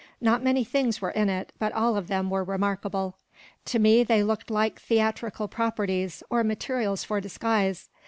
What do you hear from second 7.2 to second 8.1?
disguise.